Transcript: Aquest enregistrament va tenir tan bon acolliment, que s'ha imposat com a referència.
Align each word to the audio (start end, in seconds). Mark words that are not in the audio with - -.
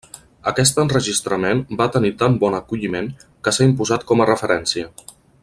Aquest 0.51 0.79
enregistrament 0.83 1.61
va 1.81 1.87
tenir 1.97 2.11
tan 2.23 2.39
bon 2.45 2.57
acolliment, 2.61 3.11
que 3.49 3.55
s'ha 3.59 3.69
imposat 3.73 4.07
com 4.13 4.25
a 4.25 4.29
referència. 4.33 4.91